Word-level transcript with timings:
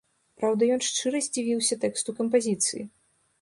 Праўда, 0.39 0.69
ён 0.75 0.81
шчыра 0.87 1.21
здзівіўся 1.25 1.77
тэксту 1.85 2.17
кампазіцыі. 2.21 2.83